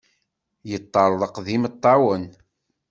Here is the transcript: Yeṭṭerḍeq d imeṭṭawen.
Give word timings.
Yeṭṭerḍeq 0.69 1.35
d 1.45 1.47
imeṭṭawen. 1.55 2.23